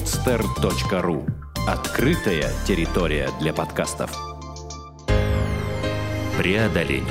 [0.00, 1.26] podster.ru
[1.68, 4.10] Открытая территория для подкастов.
[6.38, 7.04] Преодоление.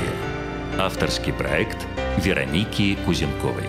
[0.80, 1.78] Авторский проект
[2.18, 3.66] Вероники Кузенковой.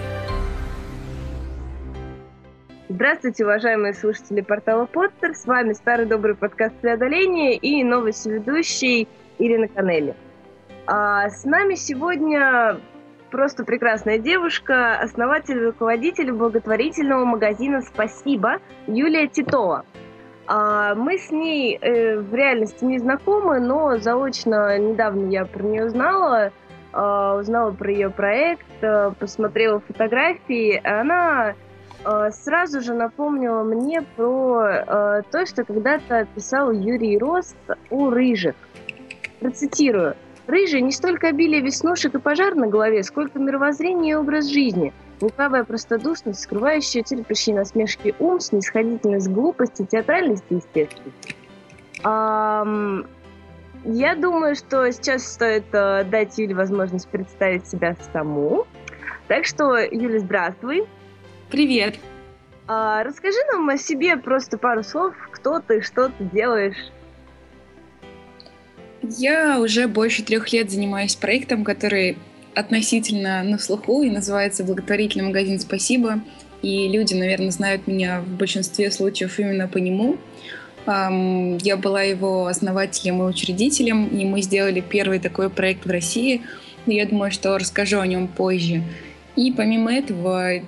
[2.88, 5.34] Здравствуйте, уважаемые слушатели портала Подстер.
[5.34, 9.06] С вами старый добрый подкаст «Преодоление» и новый ведущий
[9.38, 10.16] Ирина Канелли.
[10.86, 12.80] А с нами сегодня
[13.30, 19.84] просто прекрасная девушка, основатель и руководитель благотворительного магазина «Спасибо» Юлия Титова.
[20.46, 25.86] А мы с ней э, в реальности не знакомы, но заочно недавно я про нее
[25.86, 26.50] узнала,
[26.92, 30.80] э, узнала про ее проект, э, посмотрела фотографии.
[30.84, 31.54] Она
[32.04, 37.56] э, сразу же напомнила мне про то, что когда-то писал Юрий Рост
[37.90, 38.56] у рыжих.
[39.38, 40.16] Процитирую.
[40.50, 44.92] Рыжий не столько обилие веснушек и пожар на голове, сколько мировоззрение и образ жизни.
[45.20, 51.36] Лукавая простодушность, скрывающая терпящие насмешки ум, снисходительность, глупость и театральность и естественность.
[53.84, 58.66] Я думаю, что сейчас стоит uh, дать Юле возможность представить себя саму.
[59.28, 60.84] Так что, Юля, здравствуй.
[61.50, 61.94] Привет.
[62.66, 66.90] Uh, расскажи нам о себе просто пару слов, кто ты, что ты делаешь.
[69.02, 72.18] Я уже больше трех лет занимаюсь проектом, который
[72.54, 76.20] относительно на слуху и называется «Благотворительный магазин «Спасибо».
[76.62, 80.18] И люди, наверное, знают меня в большинстве случаев именно по нему.
[80.86, 86.42] Я была его основателем и учредителем, и мы сделали первый такой проект в России.
[86.86, 88.82] Я думаю, что расскажу о нем позже.
[89.36, 90.60] И помимо этого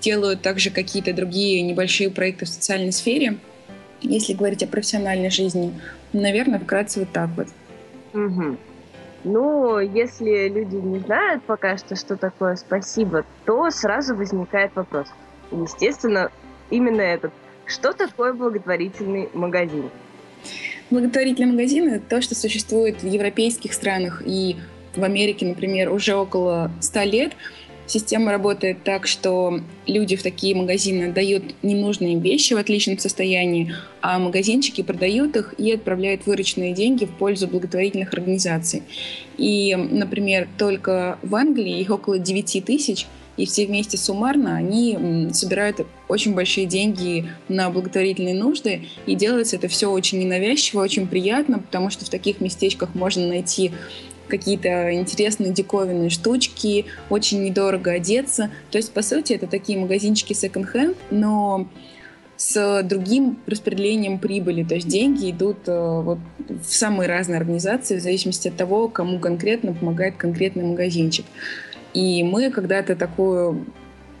[0.00, 3.38] делаю также какие-то другие небольшие проекты в социальной сфере.
[4.02, 5.72] Если говорить о профессиональной жизни,
[6.12, 7.48] наверное, вкратце вот так вот.
[8.12, 8.56] Угу.
[9.24, 15.08] Ну, если люди не знают пока что, что такое спасибо, то сразу возникает вопрос.
[15.50, 16.30] Естественно,
[16.70, 17.32] именно этот.
[17.66, 19.90] Что такое благотворительный магазин?
[20.90, 24.56] Благотворительный магазин– это то, что существует в европейских странах и
[24.96, 27.32] в Америке, например, уже около 100 лет–
[27.88, 33.72] Система работает так, что люди в такие магазины дают ненужные вещи в отличном состоянии,
[34.02, 38.82] а магазинчики продают их и отправляют вырученные деньги в пользу благотворительных организаций.
[39.38, 43.06] И, например, только в Англии их около 9 тысяч,
[43.38, 49.68] и все вместе суммарно они собирают очень большие деньги на благотворительные нужды, и делается это
[49.68, 53.72] все очень ненавязчиво, очень приятно, потому что в таких местечках можно найти
[54.28, 58.50] какие-то интересные диковинные штучки, очень недорого одеться.
[58.70, 61.66] То есть, по сути, это такие магазинчики секонд-хенд, но
[62.38, 64.62] с другим распределением прибыли.
[64.62, 66.18] То есть деньги идут э, вот,
[66.48, 71.26] в самые разные организации в зависимости от того, кому конкретно помогает конкретный магазинчик.
[71.94, 73.66] И мы когда-то такую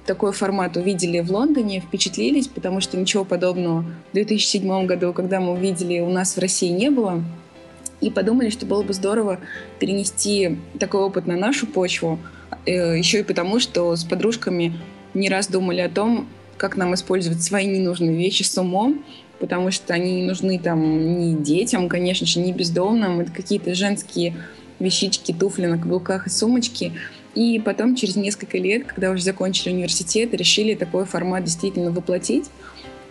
[0.04, 5.52] такой формат увидели в Лондоне, впечатлились, потому что ничего подобного в 2007 году, когда мы
[5.52, 7.22] увидели, у нас в России не было
[8.00, 9.40] и подумали, что было бы здорово
[9.78, 12.18] перенести такой опыт на нашу почву,
[12.66, 14.74] э, еще и потому, что с подружками
[15.14, 19.04] не раз думали о том, как нам использовать свои ненужные вещи с умом,
[19.38, 23.20] потому что они не нужны там ни детям, конечно же, ни бездомным.
[23.20, 24.36] Это какие-то женские
[24.78, 26.92] вещички, туфли на каблуках и сумочки.
[27.34, 32.46] И потом, через несколько лет, когда уже закончили университет, решили такой формат действительно воплотить.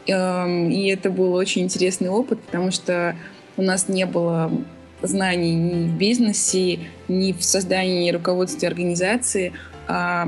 [0.08, 3.16] Эм, и это был очень интересный опыт, потому что
[3.56, 4.52] у нас не было
[5.02, 9.54] знаний ни в бизнесе, ни в создании руководстве организации.
[9.88, 10.28] А,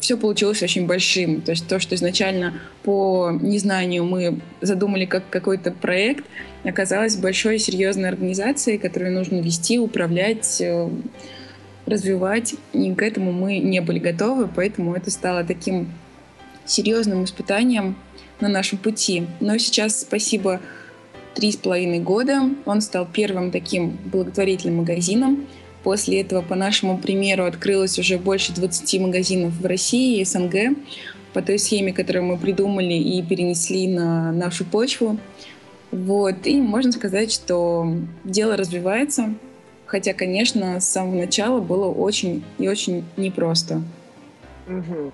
[0.00, 1.42] все получилось очень большим.
[1.42, 6.24] То есть то, что изначально по незнанию мы задумали как какой-то проект,
[6.64, 10.88] оказалось большой серьезной организацией, которую нужно вести, управлять, э,
[11.86, 12.54] развивать.
[12.72, 15.92] И к этому мы не были готовы, поэтому это стало таким
[16.64, 17.96] серьезным испытанием
[18.40, 19.26] на нашем пути.
[19.40, 20.60] Но сейчас спасибо
[21.34, 25.46] три с половиной года он стал первым таким благотворительным магазином.
[25.82, 30.76] После этого, по нашему примеру, открылось уже больше 20 магазинов в России и СНГ
[31.32, 35.18] по той схеме, которую мы придумали и перенесли на нашу почву.
[35.90, 36.46] Вот.
[36.46, 37.86] И можно сказать, что
[38.24, 39.34] дело развивается,
[39.86, 43.82] хотя, конечно, с самого начала было очень и очень непросто.
[44.68, 45.12] Угу.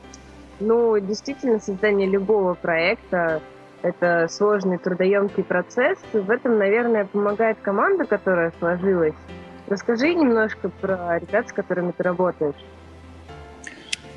[0.61, 3.43] Ну, действительно, создание любого проекта
[3.89, 5.99] это сложный трудоемкий процесс.
[6.13, 9.15] В этом, наверное, помогает команда, которая сложилась.
[9.67, 12.55] Расскажи немножко про ребят, с которыми ты работаешь.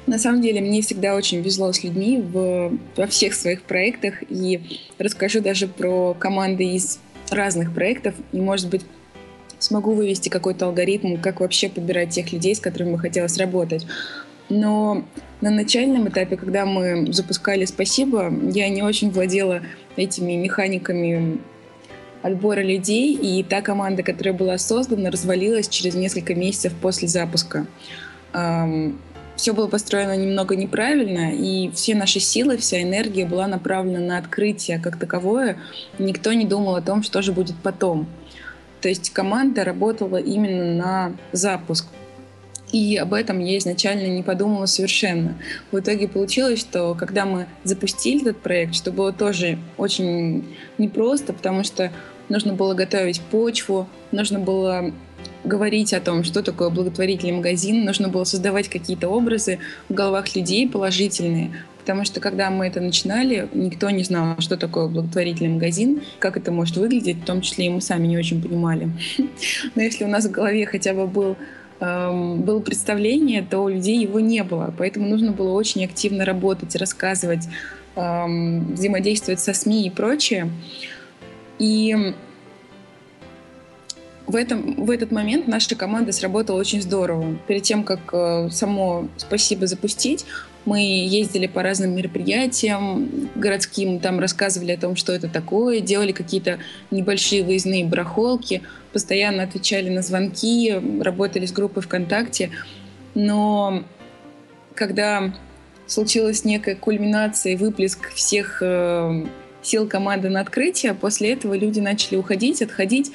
[0.06, 4.24] На самом деле, мне всегда очень везло с людьми в, во всех своих проектах.
[4.30, 7.00] И расскажу даже про команды из
[7.32, 8.16] разных проектов.
[8.32, 8.86] И, может быть,
[9.60, 13.86] смогу вывести какой-то алгоритм, как вообще подбирать тех людей, с которыми бы хотелось работать.
[14.50, 15.04] Но
[15.42, 19.62] на начальном этапе, когда мы запускали «Спасибо», я не очень владела
[19.96, 21.40] этими механиками
[22.22, 27.66] отбора людей, и та команда, которая была создана, развалилась через несколько месяцев после запуска.
[29.38, 34.80] Все было построено немного неправильно, и все наши силы, вся энергия была направлена на открытие
[34.80, 35.56] как таковое.
[35.98, 38.08] Никто не думал о том, что же будет потом.
[38.82, 41.86] То есть команда работала именно на запуск.
[42.72, 45.36] И об этом я изначально не подумала совершенно.
[45.72, 50.46] В итоге получилось, что когда мы запустили этот проект, что было тоже очень
[50.78, 51.92] непросто, потому что
[52.30, 54.92] нужно было готовить почву, нужно было
[55.44, 60.70] говорить о том, что такое благотворительный магазин, нужно было создавать какие-то образы в головах людей
[60.70, 66.38] положительные, потому что когда мы это начинали, никто не знал, что такое благотворительный магазин, как
[66.38, 68.90] это может выглядеть, в том числе и мы сами не очень понимали.
[69.76, 71.38] Но если у нас в голове хотя бы был
[71.82, 74.74] Эм, было представление, то у людей его не было.
[74.78, 77.48] Поэтому нужно было очень активно работать, рассказывать,
[77.96, 80.52] эм, взаимодействовать со СМИ и прочее.
[81.58, 82.14] И
[84.28, 87.36] в, этом, в этот момент наша команда сработала очень здорово.
[87.48, 90.26] Перед тем, как э, само «Спасибо» запустить,
[90.66, 96.60] мы ездили по разным мероприятиям городским, там рассказывали о том, что это такое, делали какие-то
[96.92, 98.62] небольшие выездные барахолки,
[98.94, 102.52] постоянно отвечали на звонки, работали с группой ВКонтакте.
[103.16, 103.84] Но
[104.76, 105.34] когда
[105.88, 109.26] случилась некая кульминация и выплеск всех э,
[109.62, 113.12] сил команды на открытие, после этого люди начали уходить, отходить.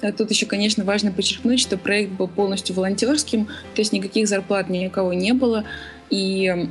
[0.00, 4.68] А тут еще, конечно, важно подчеркнуть, что проект был полностью волонтерским, то есть никаких зарплат
[4.68, 5.64] ни у кого не было.
[6.10, 6.68] И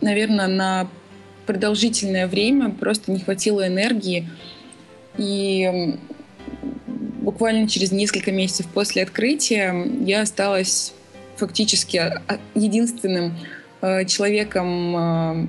[0.00, 0.88] наверное, на
[1.46, 4.28] продолжительное время просто не хватило энергии.
[5.18, 5.98] И
[6.86, 10.92] буквально через несколько месяцев после открытия я осталась
[11.36, 12.20] фактически а,
[12.54, 13.34] единственным
[13.80, 15.46] э, человеком э,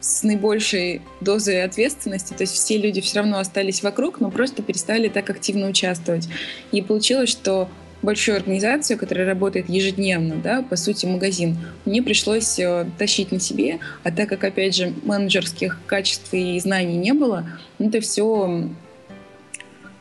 [0.00, 2.34] с наибольшей дозой ответственности.
[2.34, 6.28] То есть все люди все равно остались вокруг, но просто перестали так активно участвовать.
[6.70, 7.68] И получилось, что
[8.02, 13.78] большую организацию, которая работает ежедневно, да, по сути, магазин, мне пришлось э, тащить на себе,
[14.02, 17.46] а так как, опять же, менеджерских качеств и знаний не было,
[17.78, 18.68] ну, это все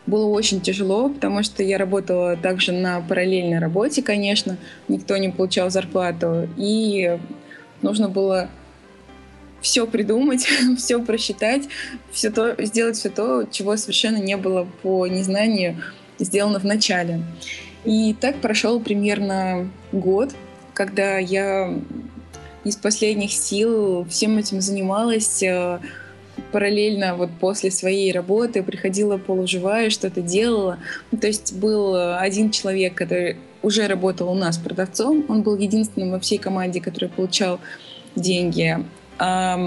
[0.08, 4.58] было очень тяжело, потому что я работала также на параллельной работе, конечно,
[4.88, 7.20] никто не получал зарплату, и
[7.82, 8.50] нужно было
[9.62, 11.68] все придумать, все просчитать,
[12.12, 15.78] все то, сделать все то, чего совершенно не было по незнанию
[16.18, 17.22] сделано в начале.
[17.84, 20.32] И так прошел примерно год,
[20.74, 21.74] когда я
[22.64, 25.80] из последних сил всем этим занималась, э,
[26.52, 30.78] параллельно вот после своей работы приходила полуживая, что-то делала.
[31.12, 36.12] Ну, то есть был один человек, который уже работал у нас продавцом, он был единственным
[36.12, 37.60] во всей команде, который получал
[38.16, 38.78] деньги.
[39.18, 39.60] А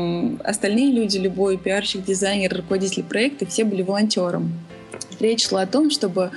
[0.42, 4.52] остальные люди, любой пиарщик, дизайнер, руководитель проекта, все были волонтером.
[5.20, 6.30] Речь шла о том, чтобы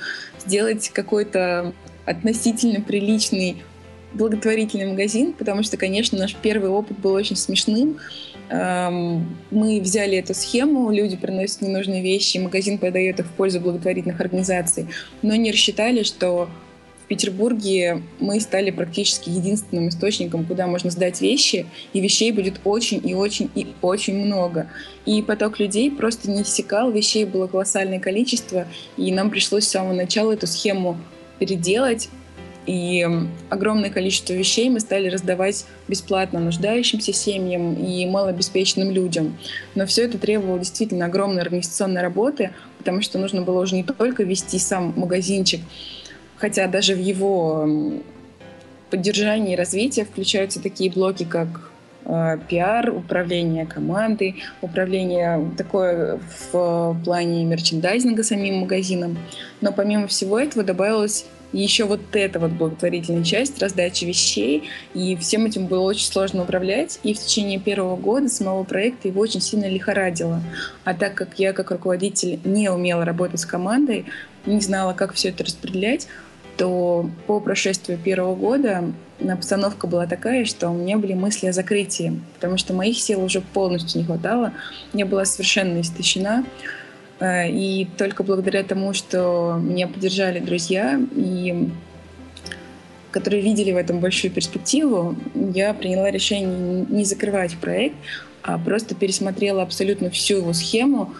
[0.44, 1.72] сделать какой-то
[2.06, 3.62] относительно приличный
[4.12, 7.98] благотворительный магазин, потому что, конечно, наш первый опыт был очень смешным.
[8.48, 14.20] Эм, мы взяли эту схему, люди приносят ненужные вещи, магазин продает их в пользу благотворительных
[14.20, 14.86] организаций,
[15.20, 16.48] но не рассчитали, что
[17.08, 23.14] Петербурге мы стали практически единственным источником, куда можно сдать вещи, и вещей будет очень и
[23.14, 24.68] очень и очень много.
[25.06, 29.94] И поток людей просто не иссякал, вещей было колоссальное количество, и нам пришлось с самого
[29.94, 30.98] начала эту схему
[31.38, 32.10] переделать,
[32.68, 33.06] и
[33.48, 39.38] огромное количество вещей мы стали раздавать бесплатно нуждающимся семьям и малообеспеченным людям.
[39.74, 44.22] Но все это требовало действительно огромной организационной работы, потому что нужно было уже не только
[44.22, 45.62] вести сам магазинчик,
[46.38, 47.68] хотя даже в его
[48.90, 51.70] поддержании и развитии включаются такие блоки, как
[52.04, 56.18] э, пиар, управление командой, управление такое
[56.50, 59.18] в плане мерчендайзинга самим магазином.
[59.60, 65.46] Но помимо всего этого добавилась еще вот эта вот благотворительная часть, раздачи вещей, и всем
[65.46, 69.66] этим было очень сложно управлять, и в течение первого года самого проекта его очень сильно
[69.66, 70.42] лихорадило.
[70.84, 74.04] А так как я как руководитель не умела работать с командой,
[74.44, 76.06] не знала, как все это распределять,
[76.58, 78.92] то по прошествию первого года
[79.26, 83.40] обстановка была такая, что у меня были мысли о закрытии, потому что моих сил уже
[83.40, 84.52] полностью не хватало,
[84.92, 86.44] я была совершенно истощена.
[87.20, 91.70] Э, и только благодаря тому, что меня поддержали друзья, и
[93.12, 97.96] которые видели в этом большую перспективу, я приняла решение не закрывать проект,
[98.42, 101.14] а просто пересмотрела абсолютно всю его схему,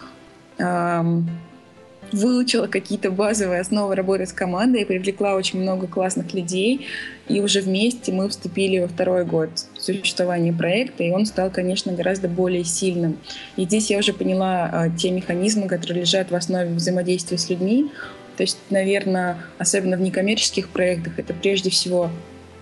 [2.12, 6.86] выучила какие-то базовые основы работы с командой, привлекла очень много классных людей,
[7.28, 12.28] и уже вместе мы вступили во второй год существования проекта, и он стал, конечно, гораздо
[12.28, 13.18] более сильным.
[13.56, 17.90] И здесь я уже поняла а, те механизмы, которые лежат в основе взаимодействия с людьми.
[18.36, 22.10] То есть, наверное, особенно в некоммерческих проектах, это прежде всего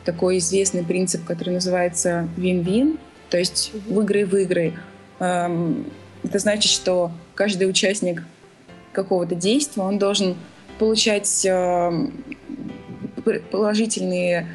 [0.04, 2.98] такой известный принцип, который называется win-win,
[3.28, 4.74] то есть выиграй-выиграй.
[5.18, 8.22] Это значит, что каждый участник
[8.96, 10.34] какого-то действия, он должен
[10.78, 12.08] получать э,
[13.50, 14.48] положительные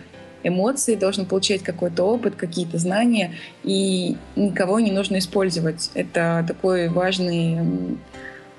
[0.44, 5.92] эмоции, должен получать какой-то опыт, какие-то знания, и никого не нужно использовать.
[5.94, 7.60] Это такой важный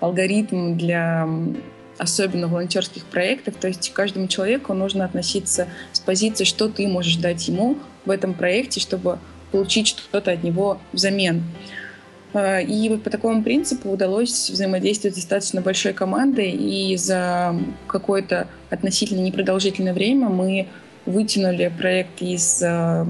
[0.00, 1.28] алгоритм для
[1.98, 3.54] особенно волонтерских проектов.
[3.60, 8.34] То есть каждому человеку нужно относиться с позиции, что ты можешь дать ему в этом
[8.34, 9.18] проекте, чтобы
[9.50, 11.42] получить что-то от него взамен.
[11.42, 11.81] А,
[12.34, 17.54] и вот по такому принципу удалось взаимодействовать с достаточно большой командой, и за
[17.86, 20.68] какое-то относительно непродолжительное время мы
[21.04, 23.06] вытянули проект из, а,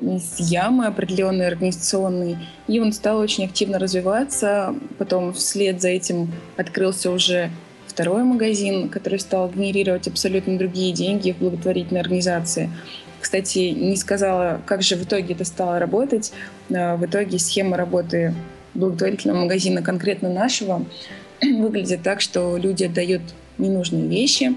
[0.00, 4.74] из ямы определенной организационной, и он стал очень активно развиваться.
[4.98, 7.50] Потом вслед за этим открылся уже
[7.86, 12.70] второй магазин, который стал генерировать абсолютно другие деньги в благотворительной организации.
[13.26, 16.32] Кстати, не сказала, как же в итоге это стало работать.
[16.72, 18.32] А, в итоге схема работы
[18.74, 20.86] благотворительного магазина, конкретно нашего,
[21.42, 23.22] выглядит так, что люди отдают
[23.58, 24.54] ненужные вещи,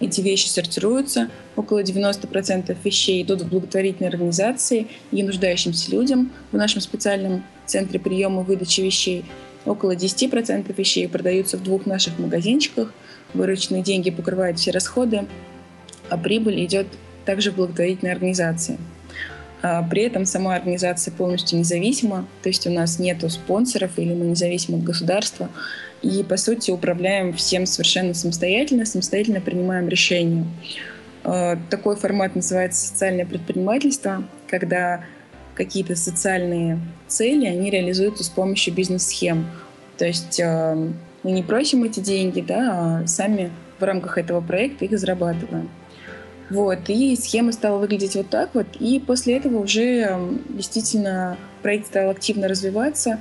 [0.00, 6.82] эти вещи сортируются, около 90% вещей идут в благотворительные организации и нуждающимся людям в нашем
[6.82, 9.24] специальном центре приема и выдачи вещей.
[9.64, 12.92] Около 10% вещей продаются в двух наших магазинчиках,
[13.32, 15.26] вырученные деньги покрывают все расходы,
[16.10, 16.86] а прибыль идет
[17.30, 18.76] также в благотворительной организации.
[19.62, 24.26] А, при этом сама организация полностью независима, то есть у нас нет спонсоров или мы
[24.26, 25.48] независимы от государства.
[26.02, 30.44] И, по сути, управляем всем совершенно самостоятельно, самостоятельно принимаем решения.
[31.22, 35.04] А, такой формат называется социальное предпринимательство, когда
[35.54, 39.46] какие-то социальные цели, они реализуются с помощью бизнес-схем.
[39.98, 40.74] То есть а,
[41.22, 45.70] мы не просим эти деньги, да, а сами в рамках этого проекта их зарабатываем.
[46.50, 48.66] Вот, и схема стала выглядеть вот так вот.
[48.80, 53.20] И после этого уже действительно проект стал активно развиваться,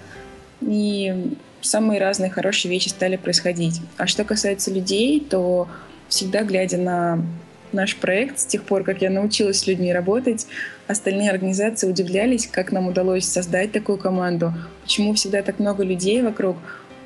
[0.62, 3.82] и самые разные хорошие вещи стали происходить.
[3.98, 5.68] А что касается людей, то
[6.08, 7.24] всегда глядя на
[7.72, 10.48] наш проект, с тех пор, как я научилась с людьми работать,
[10.88, 16.58] остальные организации удивлялись, как нам удалось создать такую команду, почему всегда так много людей вокруг.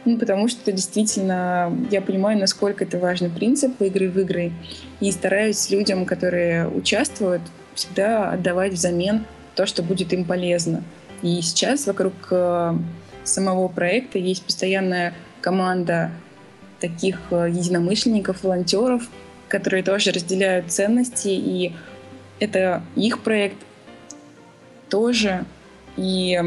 [0.05, 4.51] Ну, потому что действительно я понимаю, насколько это важный принцип игры в игры.
[4.99, 7.41] И стараюсь людям, которые участвуют,
[7.73, 10.83] всегда отдавать взамен то, что будет им полезно.
[11.21, 12.73] И сейчас вокруг э,
[13.23, 16.11] самого проекта есть постоянная команда
[16.79, 19.03] таких э, единомышленников, волонтеров,
[19.47, 21.73] которые тоже разделяют ценности, и
[22.39, 23.57] это их проект
[24.89, 25.45] тоже.
[25.95, 26.41] И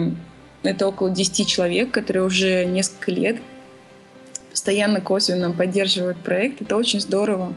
[0.68, 3.36] это около 10 человек, которые уже несколько лет
[4.50, 6.62] постоянно косвенно поддерживают проект.
[6.62, 7.54] Это очень здорово.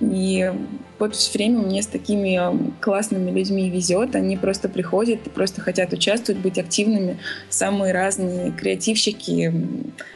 [0.00, 0.52] И
[0.98, 2.38] вот все время мне с такими
[2.80, 4.14] классными людьми везет.
[4.14, 7.18] Они просто приходят и просто хотят участвовать, быть активными.
[7.48, 9.52] Самые разные креативщики,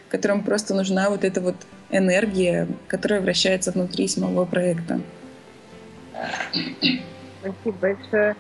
[0.09, 1.57] которым просто нужна вот эта вот
[1.91, 5.01] энергия, которая вращается внутри самого проекта.
[7.41, 8.37] Спасибо большое.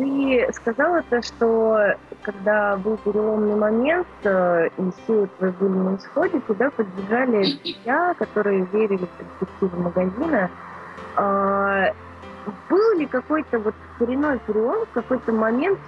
[0.00, 6.40] Ты сказала то, что когда был переломный момент, э, и силы твои были на исходе,
[6.48, 10.50] тебя поддержали друзья, которые верили в перспективу магазина.
[11.16, 11.92] А,
[12.70, 15.78] был ли какой-то вот коренной перелом, какой-то момент,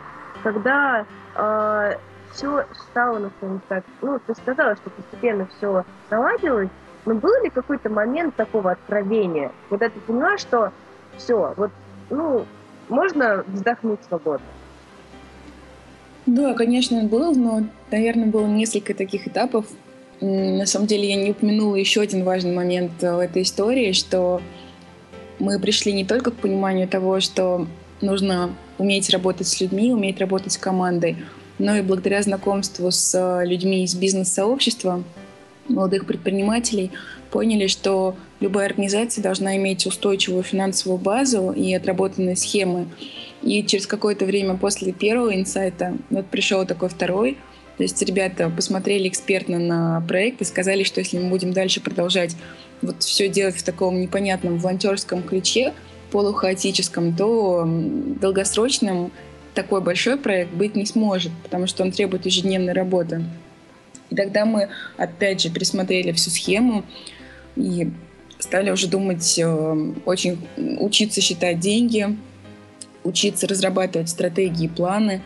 [0.42, 1.92] когда а,
[2.32, 3.82] все стало на своем места?
[4.02, 6.68] Ну, ты сказала, что постепенно все наладилось,
[7.06, 10.70] но был ли какой-то момент такого откровения, когда ты поняла, что
[11.16, 11.70] все, вот,
[12.10, 12.44] ну,
[12.92, 14.46] можно вздохнуть свободно.
[16.26, 19.66] Да, конечно, был, но, наверное, было несколько таких этапов.
[20.20, 24.40] На самом деле я не упомянула еще один важный момент в этой истории, что
[25.40, 27.66] мы пришли не только к пониманию того, что
[28.00, 31.16] нужно уметь работать с людьми, уметь работать с командой,
[31.58, 35.02] но и благодаря знакомству с людьми из бизнес-сообщества,
[35.68, 36.92] молодых предпринимателей,
[37.32, 42.88] поняли, что любая организация должна иметь устойчивую финансовую базу и отработанные схемы.
[43.42, 47.38] И через какое-то время после первого инсайта вот пришел такой второй.
[47.76, 52.36] То есть ребята посмотрели экспертно на проект и сказали, что если мы будем дальше продолжать
[52.82, 55.72] вот все делать в таком непонятном волонтерском ключе,
[56.10, 57.64] полухаотическом, то
[58.20, 59.10] долгосрочным
[59.54, 63.24] такой большой проект быть не сможет, потому что он требует ежедневной работы.
[64.10, 66.84] И тогда мы, опять же, пересмотрели всю схему
[67.56, 67.90] и
[68.42, 70.48] стали уже думать, э, очень
[70.80, 72.16] учиться считать деньги,
[73.04, 75.22] учиться разрабатывать стратегии, планы.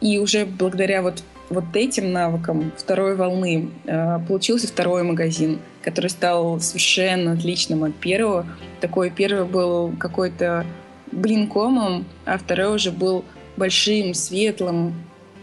[0.00, 6.60] И уже благодаря вот, вот этим навыкам второй волны э, получился второй магазин, который стал
[6.60, 8.44] совершенно отличным от первого.
[8.80, 10.66] Такой первый был какой-то
[11.12, 13.24] блинкомом, а второй уже был
[13.56, 14.94] большим, светлым,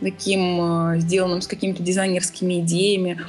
[0.02, 3.20] таким э, сделанным с какими-то дизайнерскими идеями.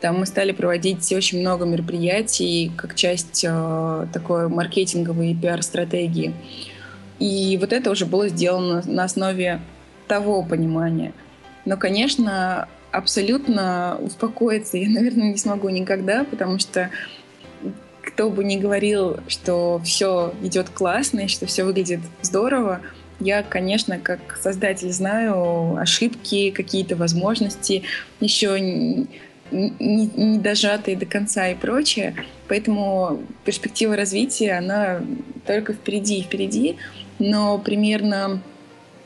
[0.00, 6.34] Там мы стали проводить очень много мероприятий как часть э, такой маркетинговой и пиар-стратегии.
[7.18, 9.60] И вот это уже было сделано на основе
[10.06, 11.12] того понимания.
[11.64, 16.90] Но, конечно, абсолютно успокоиться я, наверное, не смогу никогда, потому что
[18.02, 22.80] кто бы ни говорил, что все идет классно и что все выглядит здорово,
[23.20, 27.82] я, конечно, как создатель знаю ошибки, какие-то возможности,
[28.20, 28.58] еще
[29.50, 32.14] не, дожатые до конца и прочее.
[32.48, 35.02] Поэтому перспектива развития, она
[35.46, 36.76] только впереди и впереди.
[37.18, 38.42] Но примерно,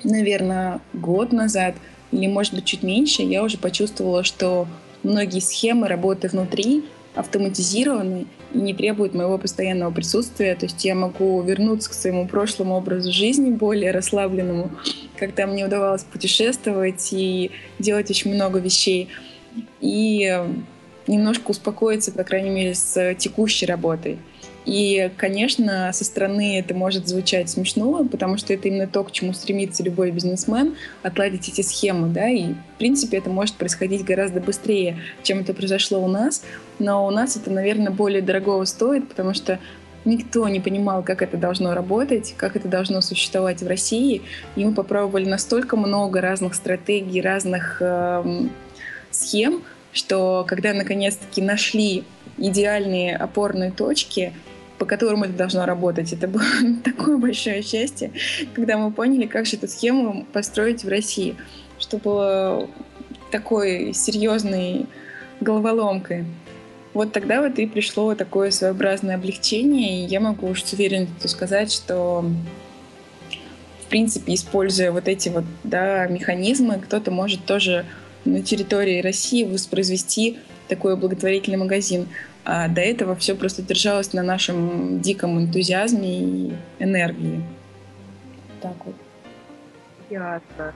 [0.05, 1.75] наверное, год назад
[2.13, 4.69] или, может быть, чуть меньше, я уже почувствовала, что
[5.03, 6.85] многие схемы работы внутри
[7.15, 10.55] автоматизированы и не требуют моего постоянного присутствия.
[10.55, 14.71] То есть я могу вернуться к своему прошлому образу жизни, более расслабленному,
[15.19, 19.09] когда мне удавалось путешествовать и делать очень много вещей.
[19.81, 20.41] И
[21.07, 24.19] немножко успокоиться, по крайней мере, с текущей работой.
[24.65, 29.33] И, конечно, со стороны это может звучать смешно, потому что это именно то, к чему
[29.33, 34.99] стремится любой бизнесмен, отладить эти схемы, да, и, в принципе, это может происходить гораздо быстрее,
[35.25, 36.45] чем это произошло у нас,
[36.79, 39.59] но у нас это, наверное, более дорогого стоит, потому что
[40.05, 44.23] никто не понимал, как это должно работать, как это должно существовать в России,
[44.55, 48.47] и мы попробовали настолько много разных стратегий, разных э,
[49.15, 52.05] схем, что когда наконец-таки нашли
[52.39, 54.33] идеальные опорные точки,
[54.79, 56.13] по которым это должно работать.
[56.13, 56.43] Это было
[56.85, 58.11] такое большое счастье,
[58.53, 61.37] когда мы поняли, как же эту схему построить в России,
[61.79, 62.69] что было
[63.31, 64.87] такой серьезной
[65.41, 66.25] головоломкой.
[66.95, 71.73] Вот тогда вот и пришло такое своеобразное облегчение, и я могу уж с уверенностью сказать,
[71.73, 72.25] что
[73.85, 77.85] в принципе, используя вот эти вот да, механизмы, кто-то может тоже
[78.25, 82.09] на территории России воспроизвести такой благотворительный магазин.
[82.45, 87.43] А до этого все просто держалось на нашем диком энтузиазме и энергии.
[88.61, 88.95] Так вот.
[90.11, 90.75] Ясно.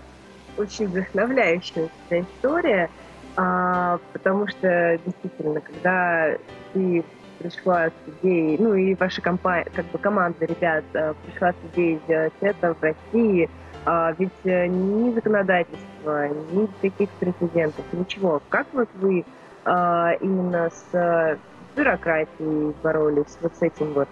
[0.56, 2.90] Очень вдохновляющая эта история,
[3.36, 6.36] а, потому что действительно, когда
[6.72, 7.04] ты
[7.38, 12.00] пришла с идеей, ну и ваша компания, как бы команда ребят а, пришла с идеей
[12.06, 13.50] сделать это в России,
[13.86, 18.42] а, ведь э, ни законодательства, ни каких прецедентов, ничего.
[18.48, 19.24] Как вот вы
[19.64, 21.38] а, именно с
[21.76, 24.08] бюрократией боролись, вот с этим вот.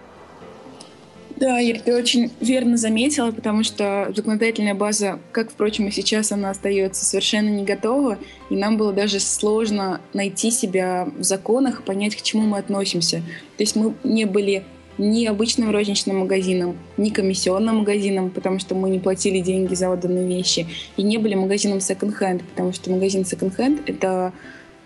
[1.35, 6.51] Да, Ир, ты очень верно заметила, потому что законодательная база, как, впрочем, и сейчас она
[6.51, 8.17] остается совершенно не готова,
[8.49, 13.17] и нам было даже сложно найти себя в законах, понять, к чему мы относимся.
[13.57, 14.63] То есть мы не были
[14.97, 20.27] ни обычным розничным магазином, ни комиссионным магазином, потому что мы не платили деньги за отданные
[20.27, 24.33] вещи, и не были магазином second-hand, потому что магазин second-hand— это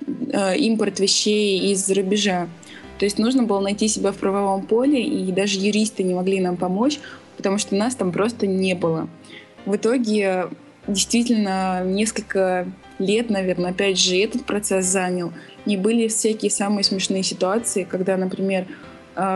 [0.07, 2.47] э, импорт вещей из-за рубежа.
[2.97, 6.57] То есть нужно было найти себя в правовом поле, и даже юристы не могли нам
[6.57, 6.99] помочь,
[7.37, 9.07] потому что нас там просто не было.
[9.65, 10.47] В итоге
[10.87, 12.67] действительно несколько
[12.97, 15.31] лет, наверное, опять же, этот процесс занял.
[15.65, 18.67] И были всякие самые смешные ситуации, когда, например,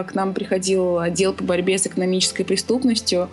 [0.07, 3.29] к нам приходил отдел по борьбе с экономической преступностью,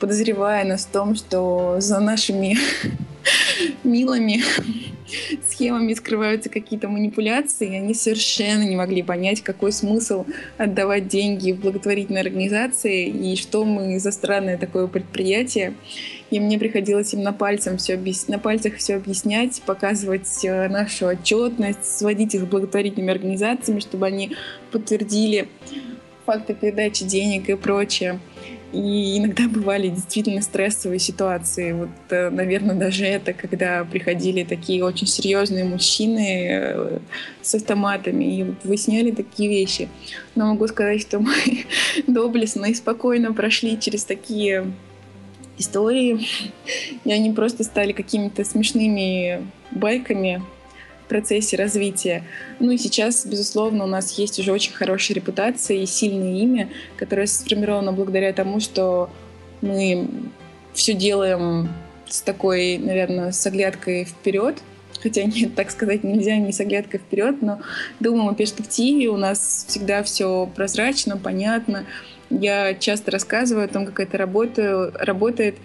[0.00, 2.56] подозревая нас в том, что за нашими
[3.84, 4.42] милыми
[5.48, 10.26] схемами скрываются какие-то манипуляции, и они совершенно не могли понять, какой смысл
[10.58, 15.74] отдавать деньги в благотворительные организации и что мы за странное такое предприятие.
[16.30, 18.28] И мне приходилось им на, пальцем все объяс...
[18.28, 24.36] на пальцах все объяснять, показывать э, нашу отчетность, сводить их с благотворительными организациями, чтобы они
[24.72, 25.48] подтвердили
[26.24, 28.20] факты передачи денег и прочее.
[28.72, 31.72] И иногда бывали действительно стрессовые ситуации.
[31.72, 36.98] Вот, э, наверное, даже это, когда приходили такие очень серьезные мужчины э,
[37.40, 39.88] с автоматами и вот выясняли такие вещи.
[40.34, 41.34] Но могу сказать, что мы
[42.08, 44.72] доблестно и спокойно прошли через такие
[45.58, 46.26] истории,
[47.04, 50.42] и они просто стали какими-то смешными байками,
[51.08, 52.24] процессе развития.
[52.58, 57.26] Ну и сейчас, безусловно, у нас есть уже очень хорошая репутация и сильное имя, которое
[57.26, 59.10] сформировано благодаря тому, что
[59.60, 60.08] мы
[60.72, 61.68] все делаем
[62.08, 64.56] с такой, наверное, с оглядкой вперед,
[65.00, 67.60] хотя нет, так сказать нельзя, не с оглядкой вперед, но
[68.00, 71.84] думаем о перспективе, у нас всегда все прозрачно, понятно.
[72.30, 75.56] Я часто рассказываю о том, как это работает, работает.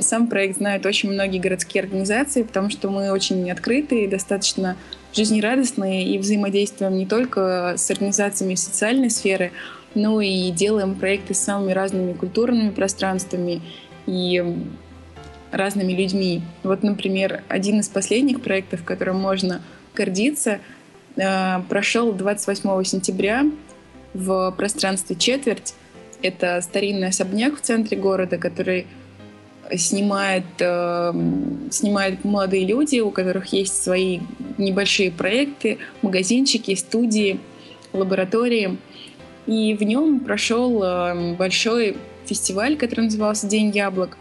[0.00, 4.76] Сам проект знают очень многие городские организации, потому что мы очень открытые, достаточно
[5.12, 9.52] жизнерадостные и взаимодействуем не только с организациями социальной сферы,
[9.94, 13.60] но и делаем проекты с самыми разными культурными пространствами
[14.06, 14.42] и
[15.50, 16.42] разными людьми.
[16.62, 19.60] Вот, например, один из последних проектов, которым можно
[19.94, 20.60] гордиться,
[21.16, 23.44] э, прошел 28 сентября
[24.14, 25.74] в пространстве «Четверть».
[26.22, 28.86] Это старинный особняк в центре города, который
[29.76, 31.12] снимает, э,
[31.70, 34.20] снимают молодые люди, у которых есть свои
[34.58, 37.40] небольшие проекты, магазинчики, студии,
[37.92, 38.78] лаборатории.
[39.46, 41.96] И в нем прошел э, большой
[42.26, 44.16] фестиваль, который назывался «День яблок».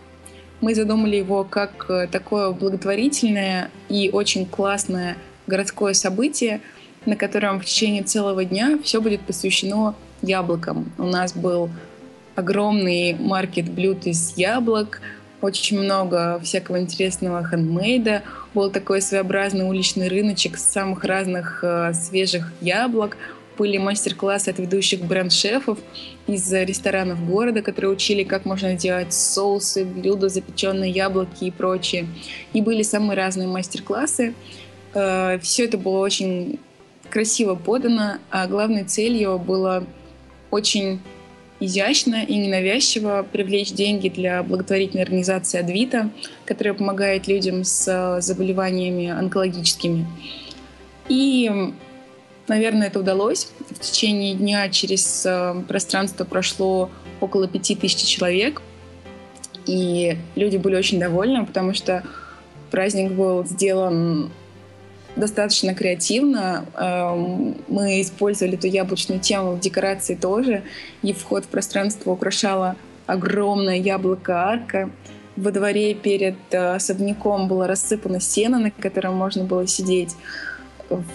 [0.61, 6.61] Мы задумали его как э, такое благотворительное и очень классное городское событие,
[7.05, 10.91] на котором в течение целого дня все будет посвящено яблокам.
[10.97, 11.69] У нас был
[12.35, 15.01] огромный маркет блюд из яблок,
[15.41, 18.21] очень много всякого интересного хендмейда.
[18.53, 23.17] Был такой своеобразный уличный рыночек с самых разных э, свежих яблок
[23.61, 25.77] были мастер-классы от ведущих бренд-шефов
[26.25, 32.07] из ресторанов города, которые учили, как можно делать соусы, блюда, запеченные яблоки и прочее.
[32.53, 34.33] И были самые разные мастер-классы.
[34.95, 36.59] Э, Все это было очень
[37.11, 39.85] красиво подано, а главной целью было
[40.49, 40.99] очень
[41.59, 46.09] изящно и ненавязчиво привлечь деньги для благотворительной организации «Адвита»,
[46.45, 50.07] которая помогает людям с заболеваниями онкологическими.
[51.07, 51.73] И
[52.47, 53.49] Наверное, это удалось.
[53.69, 56.89] В течение дня через э, пространство прошло
[57.21, 58.61] около пяти тысяч человек.
[59.65, 62.03] И люди были очень довольны, потому что
[62.69, 64.31] праздник был сделан
[65.15, 66.65] достаточно креативно.
[66.75, 70.63] Эм, мы использовали эту яблочную тему в декорации тоже.
[71.01, 72.75] И вход в пространство украшала
[73.07, 74.89] огромное яблоко-арка.
[75.35, 80.15] Во дворе перед э, особняком было рассыпано сено, на котором можно было сидеть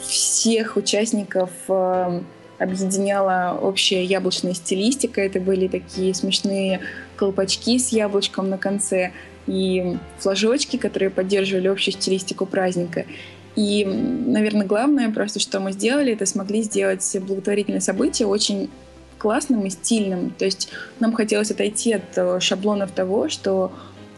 [0.06, 2.20] всех участников э,
[2.58, 5.20] объединяла общая яблочная стилистика.
[5.20, 6.80] Это были такие смешные
[7.16, 9.12] колпачки с яблочком на конце
[9.46, 13.04] и флажочки, которые поддерживали общую стилистику праздника.
[13.56, 18.68] И, наверное, главное просто, что мы сделали, это смогли сделать благотворительное событие очень
[19.18, 20.30] классным и стильным.
[20.30, 20.68] То есть
[21.00, 23.72] нам хотелось отойти от э, шаблонов того, что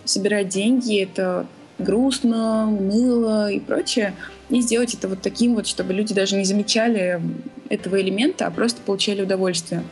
[0.04, 1.46] собирать деньги— это
[1.78, 4.14] грустно, уныло и прочее,
[4.50, 7.20] и сделать это вот таким вот, чтобы люди даже не замечали
[7.68, 9.84] этого элемента, а просто получали удовольствие.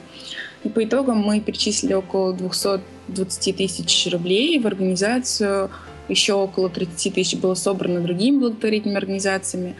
[0.64, 5.70] И по итогам мы перечислили около 220 тысяч рублей в организацию,
[6.08, 9.74] еще около 30 тысяч было собрано другими благотворительными организациями.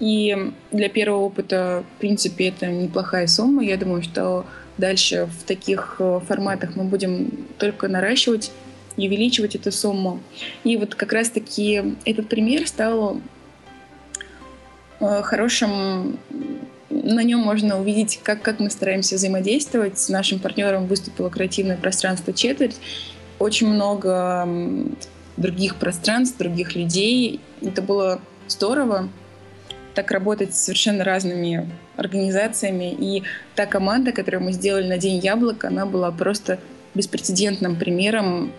[0.00, 0.36] И
[0.72, 3.64] для первого опыта, в принципе, это неплохая сумма.
[3.64, 4.46] Я думаю, что
[4.78, 8.50] дальше в таких э, форматах мы будем только наращивать
[8.96, 10.20] и увеличивать эту сумму.
[10.64, 13.20] И вот как раз-таки этот пример стал
[15.00, 16.18] э, хорошим
[16.92, 19.98] на нем можно увидеть, как, как мы стараемся взаимодействовать.
[19.98, 22.76] С нашим партнером выступило креативное пространство «Четверть».
[23.38, 24.46] Очень много
[25.36, 27.40] других пространств, других людей.
[27.60, 29.08] Это было здорово
[29.94, 32.92] так работать с совершенно разными организациями.
[32.92, 36.58] И та команда, которую мы сделали на День яблок, она была просто
[36.94, 38.52] беспрецедентным примером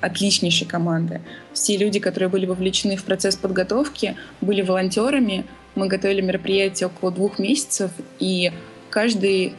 [0.00, 1.20] отличнейшей команды.
[1.52, 5.46] Все люди, которые были вовлечены в процесс подготовки, были волонтерами.
[5.74, 8.52] Мы готовили мероприятие около двух месяцев, и
[8.90, 9.54] каждый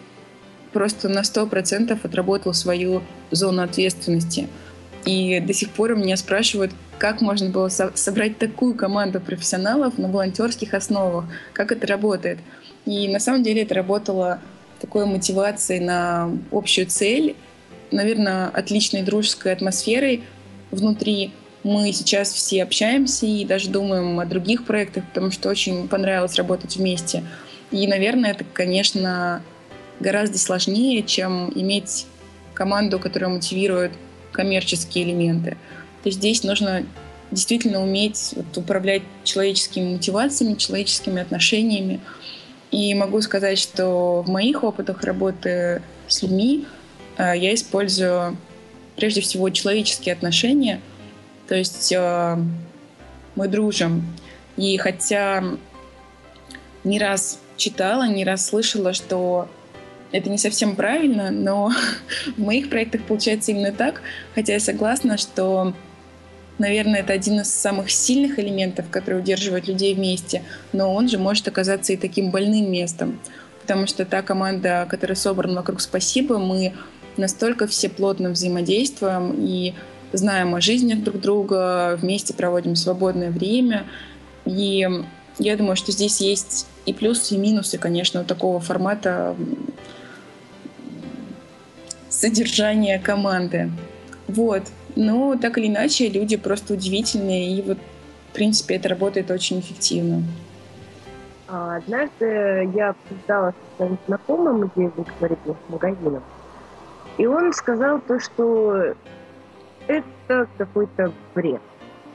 [0.71, 4.47] просто на сто процентов отработал свою зону ответственности.
[5.05, 10.07] И до сих пор меня спрашивают, как можно было со- собрать такую команду профессионалов на
[10.07, 12.39] волонтерских основах, как это работает.
[12.85, 14.41] И на самом деле это работало
[14.79, 17.35] такой мотивацией на общую цель,
[17.91, 20.23] наверное, отличной дружеской атмосферой,
[20.71, 21.31] внутри.
[21.63, 26.77] Мы сейчас все общаемся и даже думаем о других проектах, потому что очень понравилось работать
[26.77, 27.23] вместе.
[27.71, 29.41] И, наверное, это, конечно,
[29.99, 32.05] гораздо сложнее, чем иметь
[32.53, 33.91] команду, которая мотивирует
[34.36, 35.52] коммерческие элементы.
[36.04, 36.86] То есть здесь нужно
[37.32, 42.00] действительно уметь вот, управлять человеческими мотивациями, человеческими отношениями.
[42.71, 46.65] И могу сказать, что в моих опытах работы с людьми
[47.17, 48.38] э, я использую
[48.95, 50.82] прежде всего человеческие отношения.
[51.48, 52.38] То есть э,
[53.36, 54.06] мы дружим.
[54.58, 55.43] И хотя
[56.84, 59.48] не раз читала, не раз слышала, что
[60.15, 61.71] это не совсем правильно, но
[62.38, 64.01] в моих проектах получается именно так.
[64.34, 65.73] Хотя я согласна, что
[66.58, 71.47] наверное, это один из самых сильных элементов, который удерживает людей вместе, но он же может
[71.47, 73.19] оказаться и таким больным местом,
[73.62, 76.73] потому что та команда, которая собрана вокруг «Спасибо», мы
[77.17, 79.73] настолько все плотно взаимодействуем и
[80.13, 83.86] знаем о жизни друг друга, вместе проводим свободное время.
[84.45, 84.88] И
[85.39, 89.36] я думаю, что здесь есть и плюсы, и минусы, конечно, у такого формата
[92.25, 93.69] содержания команды.
[94.27, 94.63] Вот.
[94.95, 97.77] Но так или иначе, люди просто удивительные, и вот,
[98.31, 100.23] в принципе, это работает очень эффективно.
[101.47, 106.23] А, однажды я обсуждала со своим знакомым идею благотворительных магазинов,
[107.17, 108.95] и он сказал то, что
[109.88, 111.61] это какой-то бред.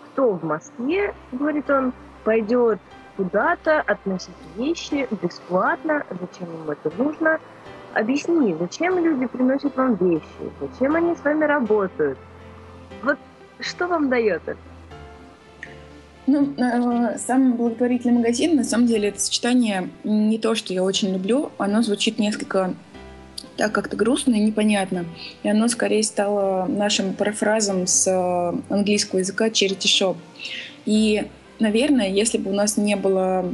[0.06, 1.92] Кто в Москве, говорит он,
[2.24, 2.80] пойдет
[3.16, 7.38] куда-то относить вещи бесплатно, зачем им это нужно?
[7.94, 10.24] Объясни, зачем люди приносят вам вещи,
[10.60, 12.18] зачем они с вами работают?
[13.02, 13.18] Вот
[13.58, 14.58] что вам дает это?
[16.26, 21.12] Ну, э, сам благотворительный магазин, на самом деле, это сочетание не то, что я очень
[21.12, 21.50] люблю.
[21.58, 22.74] Оно звучит несколько
[23.56, 25.04] так как-то грустно и непонятно.
[25.42, 30.16] И оно скорее стало нашим парафразом с э, английского языка charity shop.
[30.86, 31.26] И,
[31.58, 33.52] наверное, если бы у нас не было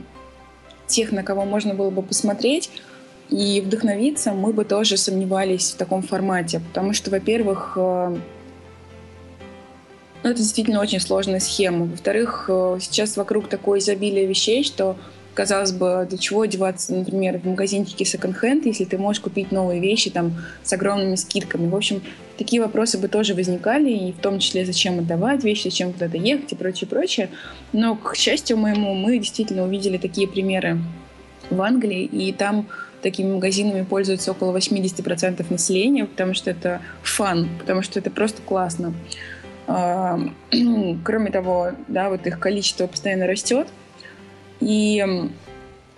[0.87, 2.71] тех, на кого можно было бы посмотреть
[3.31, 6.61] и вдохновиться, мы бы тоже сомневались в таком формате.
[6.69, 8.17] Потому что, во-первых, э,
[10.23, 11.87] ну, это действительно очень сложная схема.
[11.87, 14.97] Во-вторых, э, сейчас вокруг такое изобилие вещей, что
[15.35, 20.11] казалось бы, для чего одеваться, например, в магазинчике секонд-хенд, если ты можешь купить новые вещи
[20.11, 21.69] там с огромными скидками.
[21.69, 22.03] В общем,
[22.39, 26.53] такие вопросы бы тоже возникали, и в том числе, зачем отдавать вещи, зачем куда-то ехать
[26.53, 27.29] и прочее, прочее.
[27.73, 30.79] Но, к счастью моему, мы действительно увидели такие примеры
[31.51, 32.67] в Англии, и там
[33.03, 38.95] такими магазинами пользуются около 80% населения, потому что это фан, потому что это просто классно.
[39.67, 40.19] А,
[41.05, 43.69] кроме того, да, вот их количество постоянно растет,
[44.61, 45.05] и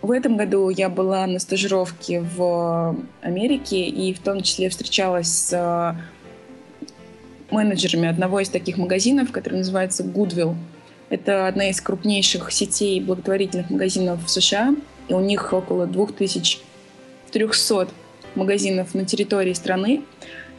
[0.00, 5.52] в этом году я была на стажировке в Америке и в том числе встречалась с
[5.52, 5.94] э,
[7.50, 10.54] менеджерами одного из таких магазинов, который называется Goodwill.
[11.10, 14.74] Это одна из крупнейших сетей благотворительных магазинов в США.
[15.08, 15.86] И у них около
[17.32, 17.88] 2300
[18.34, 20.02] магазинов на территории страны.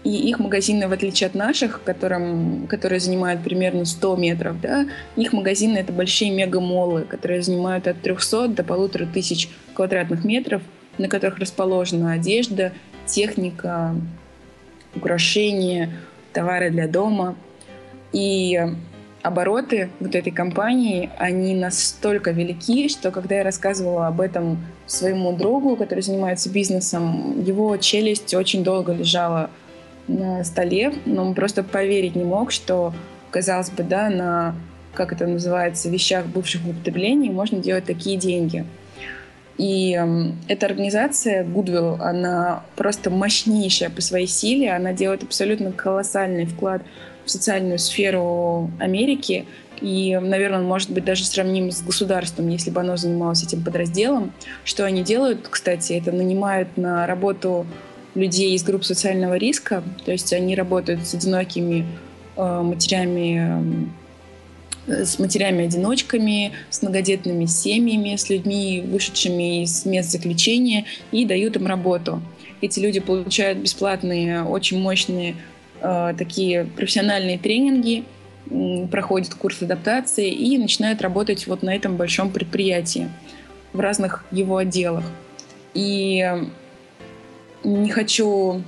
[0.03, 4.85] И их магазины, в отличие от наших, которым, которые занимают примерно 100 метров, да,
[5.17, 10.61] их магазины— это большие мегамолы, которые занимают от 300 до полутора тысяч квадратных метров,
[10.97, 12.71] на которых расположена одежда,
[13.05, 13.93] техника,
[14.95, 15.89] украшения,
[16.31, 17.35] товары для дома.
[18.13, 18.57] И
[19.21, 25.75] обороты вот этой компании, они настолько велики, что когда я рассказывала об этом своему другу,
[25.75, 29.49] который занимается бизнесом, его челюсть очень долго лежала
[30.07, 32.93] на столе, но он просто поверить не мог, что,
[33.29, 34.55] казалось бы, да, на,
[34.93, 38.65] как это называется, вещах бывших в употреблении можно делать такие деньги.
[39.57, 46.45] И э, эта организация Goodwill, она просто мощнейшая по своей силе, она делает абсолютно колоссальный
[46.45, 46.81] вклад
[47.25, 49.45] в социальную сферу Америки,
[49.81, 54.33] и, наверное, он может быть даже сравним с государством, если бы оно занималось этим подразделом.
[54.65, 57.65] Что они делают, кстати, это нанимают на работу
[58.15, 61.85] людей из групп социального риска, то есть они работают с одинокими
[62.35, 63.87] э, матерями,
[64.87, 71.67] э, с матерями-одиночками, с многодетными семьями, с людьми, вышедшими из мест заключения, и дают им
[71.67, 72.21] работу.
[72.61, 75.35] Эти люди получают бесплатные, очень мощные
[76.17, 78.03] такие профессиональные тренинги,
[78.91, 83.09] проходят курс адаптации и начинают работать вот на этом большом предприятии
[83.73, 85.03] в разных его отделах.
[85.73, 86.25] И
[87.63, 88.63] не хочу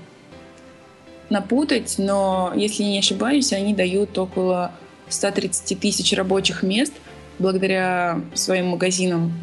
[1.29, 4.71] напутать, но, если не ошибаюсь, они дают около
[5.09, 6.93] 130 тысяч рабочих мест
[7.39, 9.33] благодаря своим магазинам.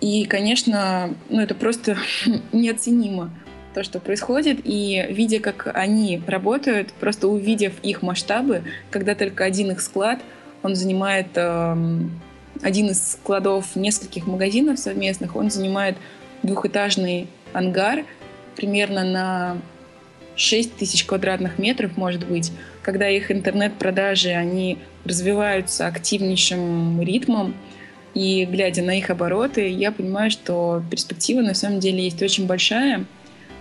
[0.00, 1.96] И, конечно, ну, это просто
[2.52, 3.30] неоценимо,
[3.74, 4.60] то, что происходит.
[4.64, 10.20] И видя, как они работают, просто увидев их масштабы, когда только один их склад,
[10.62, 11.76] он занимает э,
[12.62, 15.96] один из складов нескольких магазинов совместных, он занимает
[16.42, 18.04] двухэтажный ангар
[18.56, 19.56] примерно на
[20.36, 27.54] 6 тысяч квадратных метров, может быть, когда их интернет-продажи, они развиваются активнейшим ритмом,
[28.14, 33.06] и глядя на их обороты, я понимаю, что перспектива на самом деле есть очень большая,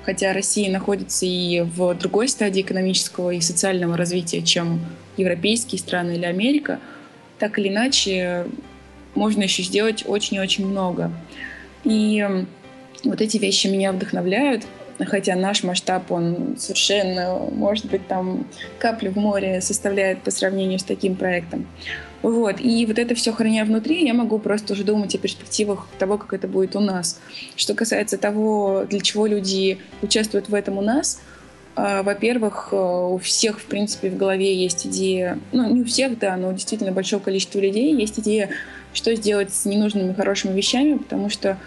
[0.04, 4.80] хотя Россия находится и в другой стадии экономического и социального развития, чем
[5.18, 6.80] европейские страны или Америка,
[7.40, 8.46] так или иначе
[9.16, 11.12] можно еще сделать очень-очень много.
[11.84, 12.26] И
[13.04, 14.66] вот эти вещи меня вдохновляют.
[15.00, 18.46] хотя наш масштаб, он совершенно, может быть, там
[18.78, 21.66] капли в море составляет по сравнению с таким проектом.
[22.22, 22.60] Вот.
[22.60, 26.34] И вот это все храня внутри, я могу просто уже думать о перспективах того, как
[26.34, 27.20] это будет у нас.
[27.56, 31.22] Что касается того, для чего люди участвуют в этом у нас,
[31.76, 36.20] а, во-первых, э, у всех, в принципе, в голове есть идея, ну, не у всех,
[36.20, 38.50] да, но действительно большое количество людей есть идея,
[38.94, 41.58] что сделать с ненужными хорошими вещами, потому что,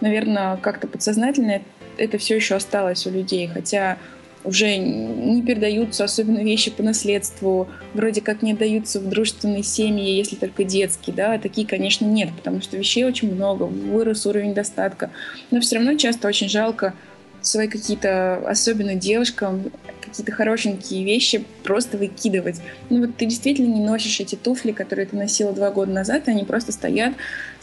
[0.00, 1.60] наверное, как-то подсознательно
[1.98, 3.98] это все еще осталось у людей, хотя
[4.44, 10.36] уже не передаются особенно вещи по наследству, вроде как не отдаются в дружественные семьи, если
[10.36, 15.10] только детские, да, такие, конечно, нет, потому что вещей очень много, вырос уровень достатка,
[15.50, 16.94] но все равно часто очень жалко
[17.42, 22.60] свои какие-то, особенно девушкам, какие-то хорошенькие вещи просто выкидывать.
[22.90, 26.44] Ну вот ты действительно не носишь эти туфли, которые ты носила два года назад, они
[26.44, 27.14] просто стоят,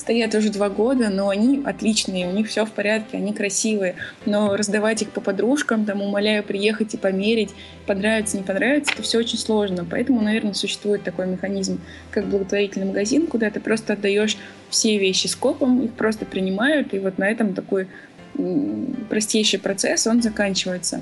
[0.08, 3.96] стоят уже два года, но они отличные, у них все в порядке, они красивые.
[4.26, 7.50] Но раздавать их по подружкам, там, умоляю приехать и померить,
[7.86, 9.86] понравится, не понравится, это все очень сложно.
[9.90, 14.38] Поэтому, наверное, существует такой механизм, как благотворительный магазин, куда ты просто отдаешь
[14.70, 17.90] все вещи скопом, их просто принимают, и вот на этом такой
[19.10, 21.02] простейший процесс, он заканчивается.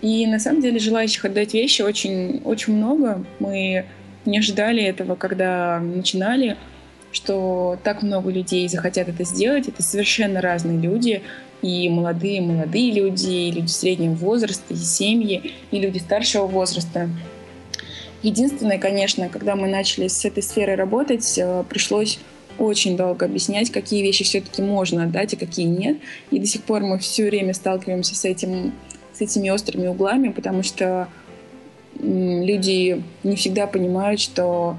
[0.00, 3.24] И на самом деле желающих отдать вещи очень, очень много.
[3.40, 3.86] Мы
[4.26, 6.56] не ожидали этого, когда начинали,
[7.12, 9.68] что так много людей захотят это сделать.
[9.68, 11.22] Это совершенно разные люди.
[11.62, 17.10] И молодые, молодые люди, и люди среднего возраста, и семьи, и люди старшего возраста.
[18.22, 22.18] Единственное, конечно, когда мы начали с этой сферой работать, э, пришлось
[22.58, 25.98] очень долго объяснять, какие вещи все-таки можно отдать, а какие нет.
[26.30, 28.72] И до сих пор мы все время сталкиваемся с, этим,
[29.12, 31.08] с этими острыми углами, потому что
[32.00, 34.76] люди не всегда понимают, что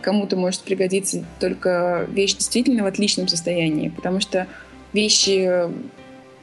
[0.00, 4.46] кому-то может пригодиться только вещь действительно в отличном состоянии, потому что
[4.92, 5.70] вещи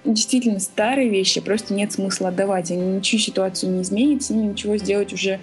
[0.03, 4.77] действительно старые вещи, просто нет смысла отдавать, они ничью ситуацию не изменят, с ними ничего
[4.77, 5.39] сделать уже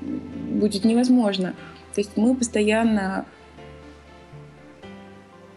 [0.00, 1.54] будет невозможно.
[1.94, 3.26] То есть мы постоянно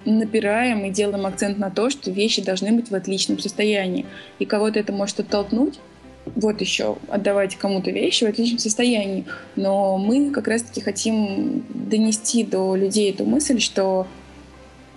[0.06, 4.06] напираем и делаем акцент на то, что вещи должны быть в отличном состоянии.
[4.40, 5.80] И кого-то это может оттолкнуть,
[6.26, 9.26] вот еще отдавать кому-то вещи в отличном состоянии.
[9.56, 14.08] Но мы как раз-таки хотим донести до людей эту мысль, что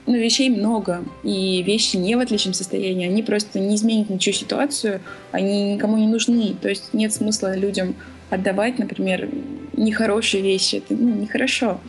[0.07, 5.01] ну, вещей много, и вещи не в отличном состоянии, они просто не изменят ничью ситуацию,
[5.33, 6.55] они никому не нужны.
[6.61, 7.95] То есть нет смысла людям
[8.29, 9.31] отдавать, например,
[9.77, 10.77] нехорошие вещи.
[10.77, 11.81] Это ну, нехорошо.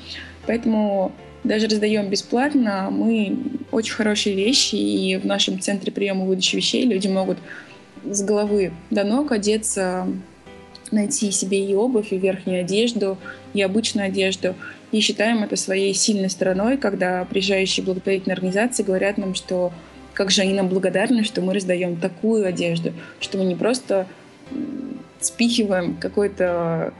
[0.48, 1.12] Поэтому
[1.43, 2.89] даже раздаем бесплатно.
[2.89, 3.38] Мы
[3.71, 7.38] очень хорошие вещи, и в нашем центре приема выдачи вещей люди могут
[8.09, 10.07] с головы до ног одеться,
[10.91, 13.17] найти себе и обувь, и верхнюю одежду,
[13.53, 14.55] и обычную одежду.
[14.91, 19.73] И считаем это своей сильной стороной, когда приезжающие благотворительные организации говорят нам, что
[20.13, 24.07] как же они нам благодарны, что мы раздаем такую одежду, что мы не просто
[25.19, 26.93] спихиваем какой-то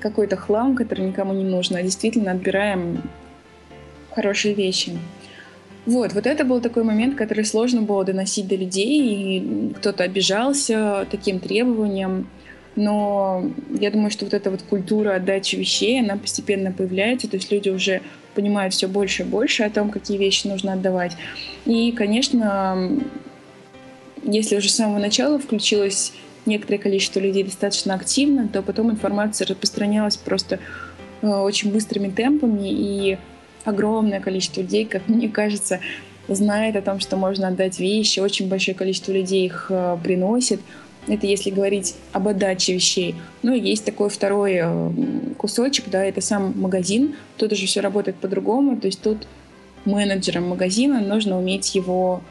[0.00, 3.02] какой-то хлам, который никому не нужен, а действительно отбираем
[4.14, 4.98] хорошие вещи.
[5.86, 11.06] Вот, вот это был такой момент, который сложно было доносить до людей, и кто-то обижался
[11.10, 12.28] таким требованиям.
[12.76, 17.52] Но я думаю, что вот эта вот культура отдачи вещей, она постепенно появляется, то есть
[17.52, 18.00] люди уже
[18.34, 21.12] понимают все больше и больше о том, какие вещи нужно отдавать.
[21.66, 22.90] И, конечно,
[24.24, 26.12] если уже с самого начала включилось
[26.46, 30.58] некоторое количество людей достаточно активно, то потом информация распространялась просто
[31.22, 33.18] э, очень быстрыми темпами, и
[33.64, 35.80] огромное количество людей, как мне кажется,
[36.28, 38.20] знает о том, что можно отдать вещи.
[38.20, 40.60] Очень большое количество людей их э, приносит.
[41.06, 43.14] Это если говорить об отдаче вещей.
[43.42, 44.90] Ну, есть такой второй э,
[45.36, 47.14] кусочек, да, это сам магазин.
[47.36, 48.78] Тут уже все работает по-другому.
[48.78, 49.26] То есть тут
[49.84, 52.22] менеджерам магазина нужно уметь его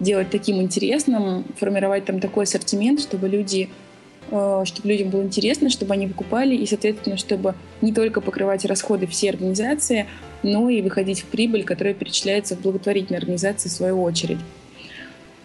[0.00, 3.68] делать таким интересным, формировать там такой ассортимент, чтобы люди
[4.30, 9.06] Э, чтобы людям было интересно, чтобы они покупали, и, соответственно, чтобы не только покрывать расходы
[9.06, 10.06] всей организации,
[10.44, 14.38] но и выходить в прибыль, которая перечисляется в благотворительной организации в свою очередь.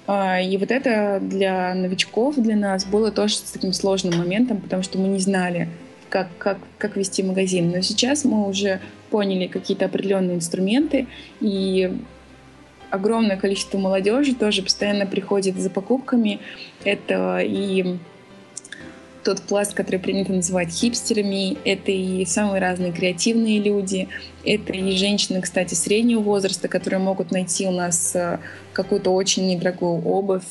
[0.05, 4.97] А, и вот это для новичков, для нас было тоже таким сложным моментом, потому что
[4.97, 5.69] мы не знали,
[6.09, 7.71] как, как, как вести магазин.
[7.71, 11.07] Но сейчас мы уже поняли какие-то определенные инструменты,
[11.39, 11.91] и
[12.89, 16.39] огромное количество молодежи тоже постоянно приходит за покупками.
[16.83, 17.97] Это и
[19.29, 21.55] тот пласт, который принято называть хипстерами.
[21.63, 24.07] Это и самые разные креативные люди.
[24.43, 28.39] Это и женщины, кстати, среднего возраста, которые могут найти у нас э,
[28.73, 30.45] какую-то очень недорогую обувь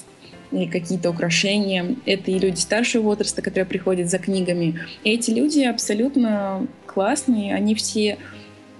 [0.52, 1.96] и какие-то украшения.
[2.06, 4.78] Это и люди старшего возраста, которые приходят за книгами.
[5.02, 7.56] И эти люди абсолютно классные.
[7.56, 8.16] Они все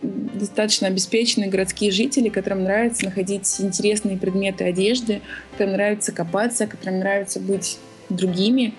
[0.01, 7.41] достаточно обеспеченные городские жители, которым нравится находить интересные предметы одежды, которым нравится копаться, которым нравится
[7.41, 7.79] быть
[8.09, 8.75] другими.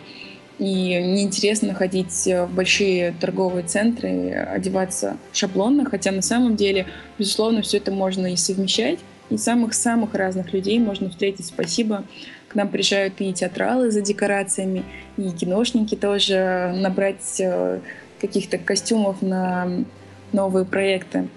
[0.60, 6.86] И неинтересно ходить в большие торговые центры, одеваться шаблонно, хотя на самом деле,
[7.18, 9.00] безусловно, все это можно и совмещать.
[9.30, 11.46] И самых-самых разных людей можно встретить.
[11.46, 12.04] Спасибо.
[12.50, 14.84] К нам приезжают и театралы за декорациями,
[15.18, 17.80] и киношники тоже набрать э,
[18.20, 19.86] каких-то костюмов на
[20.34, 21.30] новые проекты.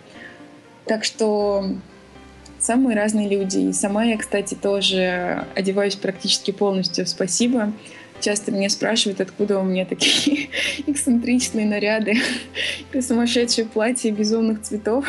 [0.86, 1.64] Так что
[2.58, 3.58] самые разные люди.
[3.58, 7.06] И сама я, кстати, тоже одеваюсь практически полностью.
[7.06, 7.72] Спасибо.
[8.22, 10.48] Часто меня спрашивают, откуда у меня такие
[10.86, 12.14] эксцентричные наряды,
[13.00, 15.04] сумасшедшие платья безумных цветов.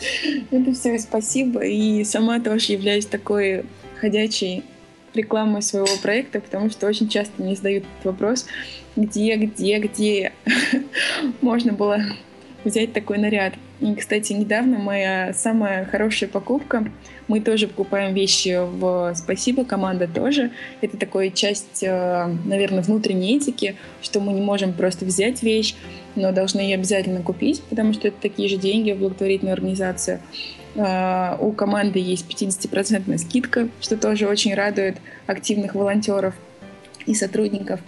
[0.52, 1.60] Это все спасибо.
[1.64, 3.64] И сама тоже являюсь такой
[4.00, 4.62] ходячей
[5.12, 8.46] рекламой своего проекта, потому что очень часто мне задают вопрос,
[8.94, 10.32] где, где, где
[11.40, 12.00] можно было
[12.62, 13.54] взять такой наряд.
[13.82, 16.84] И, кстати, недавно моя самая хорошая покупка,
[17.26, 20.52] мы тоже покупаем вещи в «Спасибо», команда тоже.
[20.80, 25.74] Это такая часть, э, наверное, внутренней этики, что мы не можем просто взять вещь,
[26.14, 30.20] но должны ее обязательно купить, потому что это такие же деньги в благотворительную организацию.
[30.76, 36.36] Э, у команды есть 50% скидка, что тоже очень радует активных волонтеров
[37.04, 37.80] и сотрудников.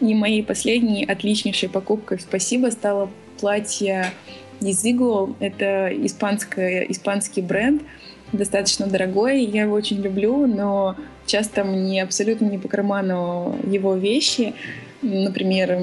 [0.00, 3.08] И моей последней отличнейшей покупкой «Спасибо» стало
[3.40, 4.12] платье
[4.60, 5.34] Языго.
[5.40, 7.82] Это испанское, испанский бренд,
[8.32, 9.44] достаточно дорогой.
[9.44, 10.96] Я его очень люблю, но
[11.26, 14.54] часто мне абсолютно не по карману его вещи.
[15.02, 15.78] Например,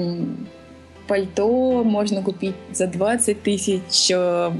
[1.06, 4.52] пальто можно купить за 20 тысяч, э,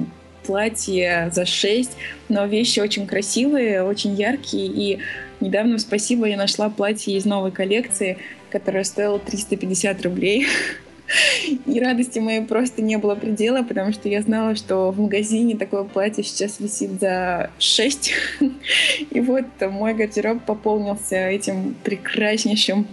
[0.47, 1.91] платье за 6,
[2.29, 4.67] но вещи очень красивые, очень яркие.
[4.67, 4.99] И
[5.41, 8.19] недавно, спасибо, я нашла платье из новой коллекции,
[8.51, 10.47] которое стоило 350 рублей.
[11.66, 15.84] И радости моей просто не было предела, потому что я знала, что в магазине такое
[15.84, 18.12] платье сейчас висит за 6.
[19.11, 22.86] И вот мой гардероб пополнился этим прекраснейшим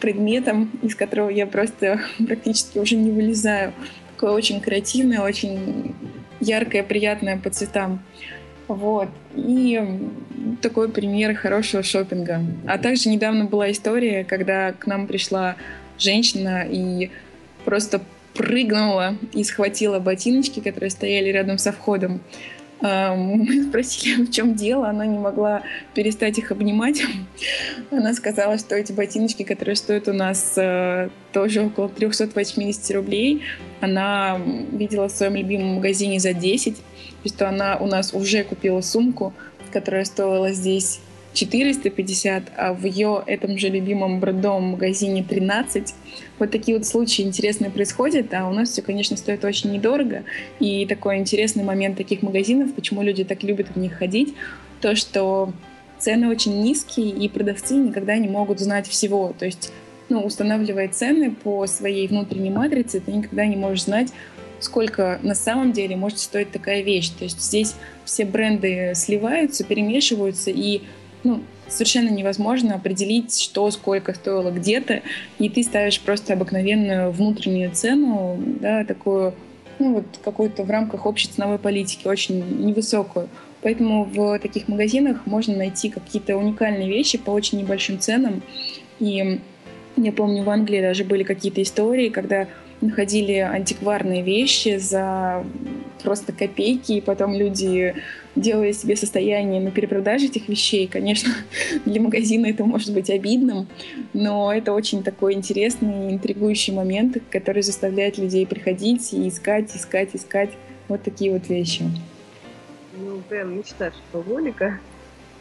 [0.00, 3.72] предметом, из которого я просто практически уже не вылезаю.
[4.14, 5.94] Такое очень креативное, очень
[6.40, 8.02] яркое, приятное по цветам.
[8.68, 9.08] Вот.
[9.34, 9.80] И
[10.60, 12.42] такой пример хорошего шопинга.
[12.66, 15.56] А также недавно была история, когда к нам пришла
[15.98, 17.10] женщина и
[17.68, 18.00] просто
[18.32, 22.22] прыгнула и схватила ботиночки, которые стояли рядом со входом.
[22.80, 25.62] Мы спросили, в чем дело, она не могла
[25.94, 27.02] перестать их обнимать.
[27.90, 33.42] Она сказала, что эти ботиночки, которые стоят у нас э, тоже около 380 рублей,
[33.82, 34.40] она
[34.72, 36.76] видела в своем любимом магазине за 10,
[37.24, 39.34] и что она у нас уже купила сумку,
[39.72, 41.00] которая стоила здесь
[41.34, 45.94] 450, а в ее этом же любимом брендовом магазине 13.
[46.38, 50.24] Вот такие вот случаи интересные происходят, а у нас все, конечно, стоит очень недорого.
[50.58, 54.34] И такой интересный момент таких магазинов, почему люди так любят в них ходить,
[54.80, 55.52] то, что
[55.98, 59.34] цены очень низкие, и продавцы никогда не могут знать всего.
[59.38, 59.72] То есть,
[60.08, 64.08] ну, устанавливая цены по своей внутренней матрице, ты никогда не можешь знать,
[64.60, 67.10] сколько на самом деле может стоить такая вещь.
[67.10, 67.74] То есть здесь
[68.04, 70.82] все бренды сливаются, перемешиваются, и
[71.28, 75.02] ну, совершенно невозможно определить, что сколько стоило где-то,
[75.38, 79.34] и ты ставишь просто обыкновенную внутреннюю цену, да, такую,
[79.78, 83.28] ну, вот какую-то в рамках общей ценовой политики, очень невысокую.
[83.60, 88.42] Поэтому в таких магазинах можно найти какие-то уникальные вещи по очень небольшим ценам.
[88.98, 89.40] И
[89.96, 92.46] я помню, в Англии даже были какие-то истории, когда
[92.80, 95.44] находили антикварные вещи за
[96.02, 97.94] просто копейки, и потом люди
[98.40, 100.86] делали себе состояние на перепродаже этих вещей.
[100.86, 101.32] Конечно,
[101.84, 103.66] для магазина это может быть обидным,
[104.12, 110.50] но это очень такой интересный, интригующий момент, который заставляет людей приходить и искать, искать, искать
[110.88, 111.84] вот такие вот вещи.
[112.96, 114.78] Ну, прям мечта шопоголика.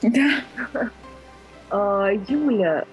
[0.02, 0.42] Да.
[1.70, 2.86] А, Юля,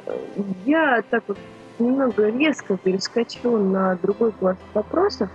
[0.66, 1.38] я так вот
[1.78, 5.30] немного резко перескочу на другой класс вопросов.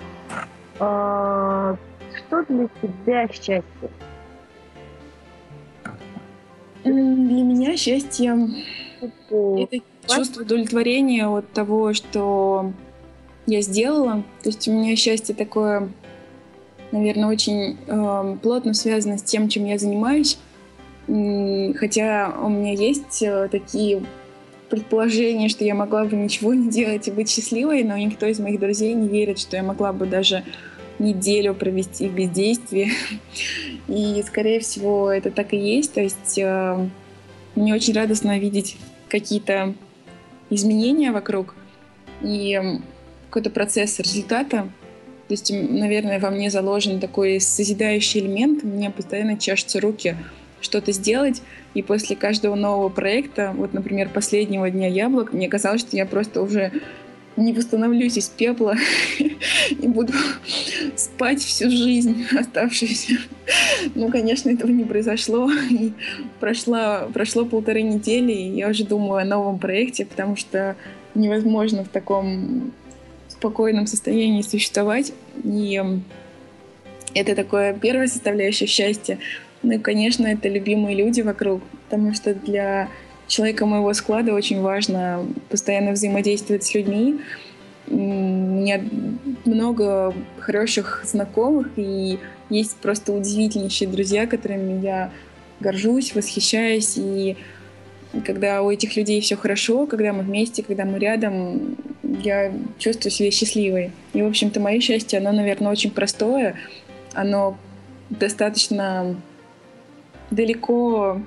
[0.80, 1.78] А,
[2.18, 3.64] что для тебя счастье?
[6.84, 8.38] Для меня счастье
[9.02, 9.78] это
[10.08, 12.74] чувство удовлетворения от того, что
[13.46, 14.24] я сделала.
[14.44, 15.90] То есть у меня счастье такое,
[16.92, 20.38] наверное, очень э, плотно связано с тем, чем я занимаюсь.
[21.08, 24.04] Хотя у меня есть э, такие
[24.70, 28.60] предположение, что я могла бы ничего не делать и быть счастливой, но никто из моих
[28.60, 30.44] друзей не верит, что я могла бы даже
[31.00, 32.92] неделю провести в бездействии.
[33.90, 35.94] И, скорее всего, это так и есть.
[35.94, 36.88] То есть э,
[37.56, 38.78] мне очень радостно видеть
[39.10, 39.74] какие-то
[40.52, 41.56] изменения вокруг
[42.22, 42.60] и
[43.30, 44.70] какой-то процесс результата.
[45.28, 48.64] То есть, наверное, во мне заложен такой созидающий элемент.
[48.64, 50.16] Мне постоянно чешутся руки
[50.62, 51.42] что-то сделать.
[51.74, 56.42] И после каждого нового проекта, вот, например, последнего дня яблок, мне казалось, что я просто
[56.42, 56.72] уже
[57.40, 58.76] не восстановлюсь из пепла
[59.70, 60.14] и буду
[60.96, 63.14] спать всю жизнь оставшуюся.
[63.96, 65.50] Ну, конечно, этого не произошло.
[65.70, 65.94] И
[66.40, 70.76] прошло, прошло полторы недели, и я уже думаю о новом проекте, потому что
[71.16, 72.72] невозможно в таком
[73.28, 75.14] спокойном состоянии существовать.
[75.44, 75.82] И
[77.14, 79.20] это такое первая составляющая счастья.
[79.64, 82.90] Ну и, конечно, это любимые люди вокруг, потому что для
[83.30, 87.22] человека моего склада очень важно постоянно взаимодействовать с людьми.
[87.88, 88.82] У меня
[89.46, 92.20] много хороших знакомых, и
[92.50, 95.12] есть просто удивительнейшие друзья, которыми я
[95.60, 96.98] горжусь, восхищаюсь.
[96.98, 97.38] И
[98.26, 103.32] когда у этих людей все хорошо, когда мы вместе, когда мы рядом, я чувствую себя
[103.32, 103.92] счастливой.
[104.14, 106.56] И, в общем-то, мое счастье, оно, наверное, очень простое.
[107.14, 107.58] Оно
[108.10, 109.16] достаточно
[110.32, 111.22] далеко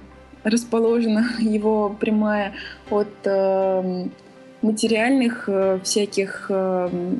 [0.45, 2.55] расположена его прямая
[2.91, 4.07] от э,
[4.63, 7.15] материальных э, всяких э,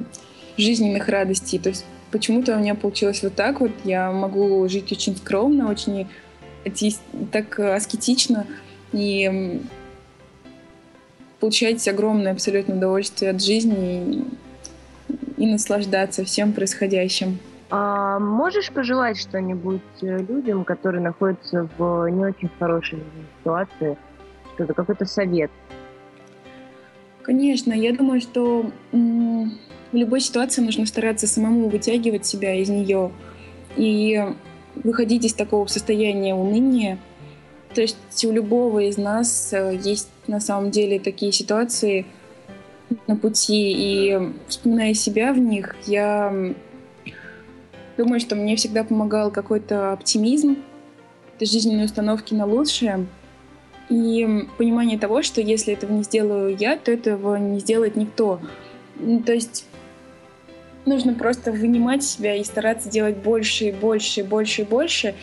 [0.57, 1.59] жизненных радостей.
[1.59, 3.73] То есть почему-то у меня получилось вот так вот.
[3.85, 6.09] Я могу жить очень скромно, очень
[7.33, 8.47] так аскетично
[8.93, 9.61] и
[11.41, 14.25] получать огромное абсолютно удовольствие от жизни
[15.39, 17.41] и, и наслаждаться всем происходящим.
[17.75, 23.03] А можешь пожелать что-нибудь э, людям, которые находятся в не очень хорошей
[23.39, 23.97] ситуации?
[24.53, 25.51] Что-то, какой-то совет?
[27.23, 33.11] Конечно, я думаю, что в любой ситуации нужно стараться самому вытягивать себя из нее
[33.77, 34.23] и
[34.75, 36.99] выходить из такого состояния уныния.
[37.75, 42.05] То есть у любого из нас э, есть на самом деле такие ситуации
[43.07, 46.55] на пути, и вспоминая себя в них, я
[47.97, 50.57] Думаю, что мне всегда помогал какой-то оптимизм,
[51.41, 53.07] жизненные установки на лучшее
[53.89, 58.41] и понимание того, что если этого не сделаю я, то этого не сделает никто.
[59.27, 59.67] То есть
[60.87, 65.15] нужно просто вынимать себя и стараться делать больше и больше и больше и больше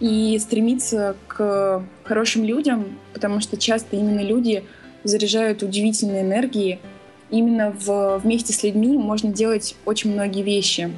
[0.00, 4.64] и стремиться к хорошим людям, потому что часто именно люди
[5.04, 6.80] заряжают удивительной энергией.
[7.30, 10.90] Именно в, вместе с людьми можно делать очень многие вещи.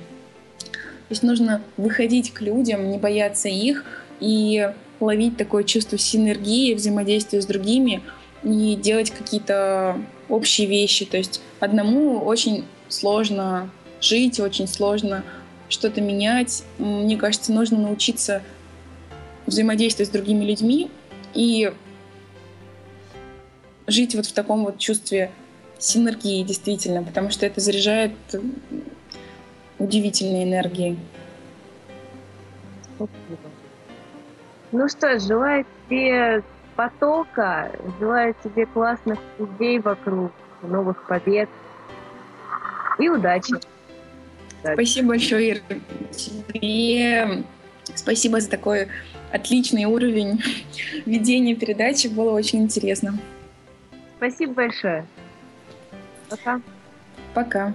[1.09, 3.85] То есть нужно выходить к людям, не бояться их
[4.19, 8.03] и ловить такое чувство синергии, взаимодействия с другими
[8.43, 11.05] и делать какие-то общие вещи.
[11.05, 15.23] То есть одному очень сложно жить, очень сложно
[15.69, 16.65] что-то менять.
[16.79, 18.43] Мне кажется, нужно научиться
[19.47, 20.91] взаимодействовать с другими людьми
[21.35, 21.73] и
[23.87, 25.31] жить вот в таком вот чувстве
[25.79, 28.13] синергии действительно, потому что это заряжает
[29.79, 30.99] удивительной.
[32.97, 33.51] Спасибо.
[34.73, 36.43] Ну что желаю тебе
[36.75, 41.49] потока, желаю тебе классных людей вокруг, новых побед
[42.99, 43.55] и удачи.
[44.61, 45.61] Спасибо большое, Ира.
[46.11, 47.45] Тебе
[47.95, 48.89] спасибо за такой
[49.33, 50.43] отличный уровень
[51.07, 52.09] ведения передачи.
[52.09, 53.19] Было очень интересно.
[54.17, 55.07] Спасибо большое.
[56.29, 56.61] Пока.
[57.35, 57.75] Пока.